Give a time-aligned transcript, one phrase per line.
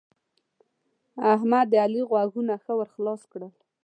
[1.33, 3.51] احمد؛ د علي غوږونه ښه ور خلاص کړل.